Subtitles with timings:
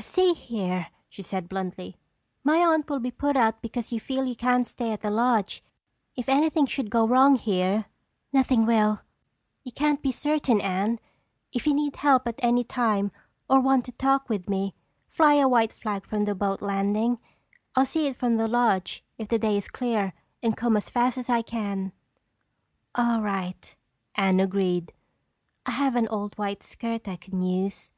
[0.00, 1.96] "See here," she said bluntly,
[2.42, 5.62] "my aunt will be put out because you feel you can't stay at the lodge.
[6.16, 7.84] If anything should go wrong here—"
[8.32, 9.02] "Nothing will."
[9.62, 10.98] "You can't be certain, Anne.
[11.52, 13.12] If you need help at any time
[13.48, 14.74] or want to talk with me,
[15.06, 17.20] fly a white flag from the boat landing.
[17.76, 21.16] I'll see it from the lodge if the day is clear and come as fast
[21.16, 21.92] as I can."
[22.96, 23.72] "All right,"
[24.16, 24.92] Anne agreed,
[25.64, 27.92] "I have an old white skirt I can use."